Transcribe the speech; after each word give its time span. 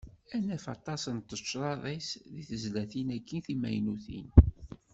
Ad 0.35 0.43
naf 0.47 0.65
aṭas 0.75 1.03
n 1.15 1.17
tecraḍ-is 1.29 2.09
deg 2.33 2.45
tezlatin-agi 2.49 3.39
timaynutin. 3.45 4.27